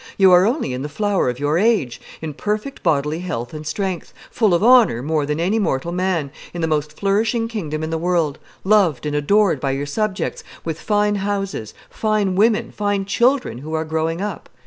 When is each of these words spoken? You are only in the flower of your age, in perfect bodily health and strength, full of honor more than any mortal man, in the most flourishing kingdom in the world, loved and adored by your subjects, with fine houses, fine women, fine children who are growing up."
You 0.17 0.31
are 0.31 0.47
only 0.47 0.73
in 0.73 0.81
the 0.81 0.89
flower 0.89 1.29
of 1.29 1.37
your 1.39 1.59
age, 1.59 2.01
in 2.23 2.33
perfect 2.33 2.81
bodily 2.81 3.19
health 3.19 3.53
and 3.53 3.67
strength, 3.67 4.15
full 4.31 4.55
of 4.55 4.63
honor 4.63 5.03
more 5.03 5.27
than 5.27 5.39
any 5.39 5.59
mortal 5.59 5.91
man, 5.91 6.31
in 6.55 6.61
the 6.61 6.67
most 6.67 6.97
flourishing 6.99 7.47
kingdom 7.47 7.83
in 7.83 7.91
the 7.91 7.99
world, 7.99 8.39
loved 8.63 9.05
and 9.05 9.15
adored 9.15 9.59
by 9.59 9.69
your 9.69 9.85
subjects, 9.85 10.43
with 10.65 10.81
fine 10.81 11.17
houses, 11.17 11.75
fine 11.91 12.33
women, 12.33 12.71
fine 12.71 13.05
children 13.05 13.59
who 13.59 13.75
are 13.75 13.85
growing 13.85 14.21
up." 14.21 14.49